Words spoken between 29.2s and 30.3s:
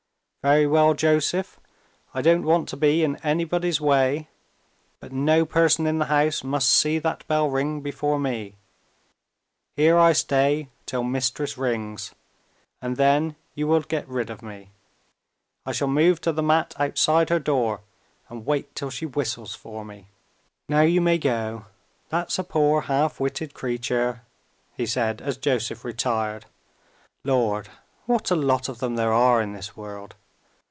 in this world!"